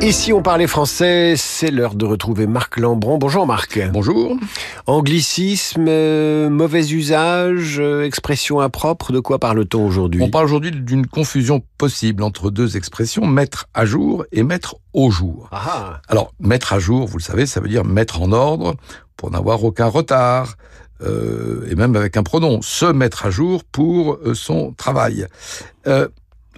Et 0.00 0.12
si 0.12 0.32
on 0.32 0.42
parlait 0.42 0.68
français, 0.68 1.34
c'est 1.36 1.72
l'heure 1.72 1.96
de 1.96 2.06
retrouver 2.06 2.46
Marc 2.46 2.76
Lambron. 2.76 3.18
Bonjour 3.18 3.48
Marc. 3.48 3.80
Bonjour. 3.92 4.36
Anglicisme, 4.86 5.86
euh, 5.88 6.48
mauvais 6.48 6.86
usage, 6.92 7.80
euh, 7.80 8.04
expression 8.04 8.60
impropre, 8.60 9.10
de 9.10 9.18
quoi 9.18 9.40
parle-t-on 9.40 9.84
aujourd'hui 9.84 10.22
On 10.22 10.30
parle 10.30 10.44
aujourd'hui 10.44 10.70
d'une 10.70 11.04
confusion 11.08 11.62
possible 11.78 12.22
entre 12.22 12.50
deux 12.52 12.76
expressions, 12.76 13.26
mettre 13.26 13.66
à 13.74 13.84
jour 13.86 14.24
et 14.30 14.44
mettre 14.44 14.76
au 14.92 15.10
jour. 15.10 15.48
Ah, 15.50 16.00
Alors, 16.06 16.32
mettre 16.38 16.72
à 16.74 16.78
jour, 16.78 17.08
vous 17.08 17.18
le 17.18 17.22
savez, 17.22 17.46
ça 17.46 17.60
veut 17.60 17.68
dire 17.68 17.84
mettre 17.84 18.22
en 18.22 18.30
ordre 18.30 18.76
pour 19.16 19.32
n'avoir 19.32 19.64
aucun 19.64 19.86
retard. 19.86 20.54
euh, 21.00 21.66
et 21.70 21.74
même 21.76 21.94
avec 21.96 22.16
un 22.16 22.22
pronom, 22.24 22.60
se 22.62 22.86
mettre 22.86 23.26
à 23.26 23.30
jour 23.30 23.62
pour 23.64 24.18
euh, 24.24 24.34
son 24.34 24.72
travail. 24.72 25.26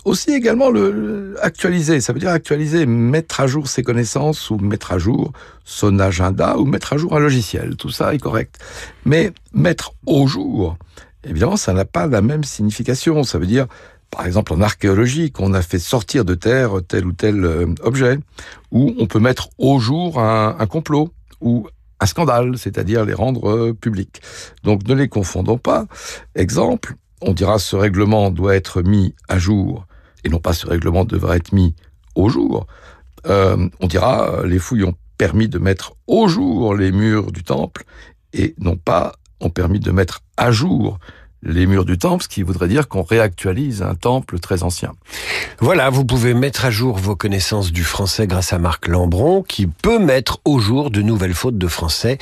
Aussi 0.04 0.30
également 0.32 0.70
le, 0.70 0.90
le- 0.90 1.44
actualiser, 1.44 2.00
ça 2.00 2.12
veut 2.12 2.20
dire 2.20 2.30
actualiser, 2.30 2.86
mettre 2.86 3.40
à 3.40 3.46
jour 3.46 3.68
ses 3.68 3.82
connaissances 3.82 4.50
ou 4.50 4.56
mettre 4.56 4.92
à 4.92 4.98
jour 4.98 5.32
son 5.64 5.98
agenda 5.98 6.56
ou 6.56 6.64
mettre 6.64 6.94
à 6.94 6.96
jour 6.96 7.14
un 7.16 7.20
logiciel. 7.20 7.76
Tout 7.76 7.90
ça 7.90 8.14
est 8.14 8.18
correct. 8.18 8.58
Mais 9.04 9.32
mettre 9.52 9.92
au 10.06 10.26
jour, 10.26 10.76
évidemment, 11.24 11.56
ça 11.56 11.74
n'a 11.74 11.84
pas 11.84 12.06
la 12.06 12.22
même 12.22 12.44
signification. 12.44 13.24
Ça 13.24 13.38
veut 13.38 13.46
dire, 13.46 13.66
par 14.10 14.26
exemple, 14.26 14.54
en 14.54 14.62
archéologie, 14.62 15.32
qu'on 15.32 15.52
a 15.52 15.62
fait 15.62 15.78
sortir 15.78 16.24
de 16.24 16.34
terre 16.34 16.80
tel 16.88 17.04
ou 17.06 17.12
tel 17.12 17.44
euh, 17.44 17.66
objet, 17.82 18.18
ou 18.70 18.94
on 18.98 19.06
peut 19.06 19.20
mettre 19.20 19.50
au 19.58 19.78
jour 19.80 20.18
un, 20.18 20.56
un 20.58 20.66
complot 20.66 21.10
ou 21.42 21.68
un 22.00 22.06
scandale, 22.06 22.56
c'est-à-dire 22.56 23.04
les 23.04 23.12
rendre 23.14 23.50
euh, 23.50 23.74
publics. 23.74 24.22
Donc 24.64 24.88
ne 24.88 24.94
les 24.94 25.08
confondons 25.08 25.58
pas. 25.58 25.86
Exemple, 26.34 26.94
on 27.20 27.34
dira 27.34 27.58
ce 27.58 27.76
règlement 27.76 28.30
doit 28.30 28.56
être 28.56 28.80
mis 28.80 29.14
à 29.28 29.38
jour, 29.38 29.86
et 30.24 30.28
non 30.28 30.38
pas 30.38 30.52
ce 30.52 30.66
règlement 30.66 31.04
devrait 31.04 31.36
être 31.38 31.52
mis 31.52 31.74
au 32.14 32.28
jour. 32.28 32.66
Euh, 33.26 33.68
on 33.80 33.86
dira 33.86 34.30
euh, 34.30 34.46
les 34.46 34.58
fouilles 34.58 34.84
ont 34.84 34.94
permis 35.18 35.48
de 35.48 35.58
mettre 35.58 35.94
au 36.06 36.28
jour 36.28 36.74
les 36.74 36.92
murs 36.92 37.32
du 37.32 37.42
temple, 37.42 37.84
et 38.32 38.54
non 38.58 38.76
pas 38.76 39.12
ont 39.40 39.50
permis 39.50 39.80
de 39.80 39.90
mettre 39.90 40.22
à 40.36 40.50
jour 40.50 40.98
les 41.42 41.66
murs 41.66 41.84
du 41.84 41.98
temple, 41.98 42.24
ce 42.24 42.28
qui 42.28 42.42
voudrait 42.42 42.68
dire 42.68 42.88
qu'on 42.88 43.02
réactualise 43.02 43.82
un 43.82 43.94
temple 43.94 44.38
très 44.38 44.62
ancien. 44.62 44.92
Voilà, 45.60 45.90
vous 45.90 46.04
pouvez 46.04 46.34
mettre 46.34 46.64
à 46.64 46.70
jour 46.70 46.96
vos 46.98 47.16
connaissances 47.16 47.72
du 47.72 47.84
français 47.84 48.26
grâce 48.26 48.52
à 48.52 48.58
Marc 48.58 48.88
Lambron, 48.88 49.42
qui 49.42 49.66
peut 49.66 49.98
mettre 49.98 50.40
au 50.44 50.58
jour 50.58 50.90
de 50.90 51.02
nouvelles 51.02 51.34
fautes 51.34 51.58
de 51.58 51.68
français 51.68 52.18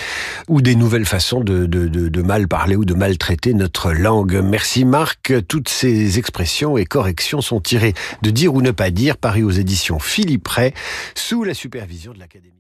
ou 0.49 0.61
des 0.61 0.75
nouvelles 0.75 1.07
façons 1.07 1.41
de, 1.41 1.67
de, 1.67 1.89
de, 1.89 2.09
de 2.09 2.23
mal 2.23 2.49
parler 2.49 2.77
ou 2.77 2.85
de 2.85 2.95
maltraiter 2.95 3.55
notre 3.55 3.93
langue. 3.93 4.41
Merci 4.43 4.85
Marc. 4.85 5.33
Toutes 5.49 5.69
ces 5.69 6.19
expressions 6.19 6.77
et 6.77 6.85
corrections 6.85 7.41
sont 7.41 7.61
tirées 7.61 7.95
de 8.23 8.31
Dire 8.31 8.55
ou 8.55 8.63
ne 8.63 8.71
pas 8.71 8.91
dire, 8.91 9.17
paru 9.17 9.43
aux 9.43 9.51
éditions 9.51 9.99
Philippe 9.99 10.47
Ray, 10.49 10.73
sous 11.15 11.45
la 11.45 11.55
supervision 11.55 12.13
de 12.13 12.19
l'Académie. 12.19 12.59